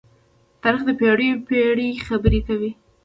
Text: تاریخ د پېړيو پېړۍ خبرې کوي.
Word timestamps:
تاریخ 0.63 0.81
د 0.87 0.91
پېړيو 0.99 1.43
پېړۍ 1.47 1.89
خبرې 2.07 2.39
کوي. 2.47 2.71